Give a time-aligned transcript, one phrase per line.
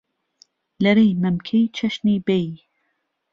[0.83, 2.49] لەرەی مەمکەی چەشنی بەی